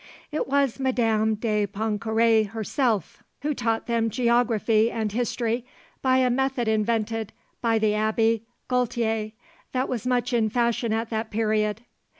[0.31, 5.63] It was Madame de Pontcarré herself who taught them geography and history
[6.01, 7.31] by a method invented
[7.61, 9.33] by the Abbé Gaultier
[9.73, 11.81] that was much in fashion at that period.